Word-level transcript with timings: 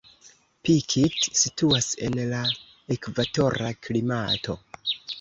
Pikit 0.67 1.27
situas 1.41 1.91
en 2.07 2.19
la 2.33 2.41
ekvatora 2.97 3.73
klimato. 3.85 4.61